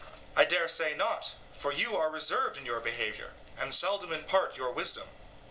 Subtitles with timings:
[0.01, 4.57] SOCRATES: I dare say not, for you are reserved in your behaviour, and seldom impart
[4.57, 5.07] your wisdom.